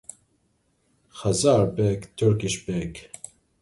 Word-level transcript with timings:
Khazar 1.19 1.67
"Bek"; 1.77 2.15
Turkish 2.17 2.65
"Beg". 2.65 3.07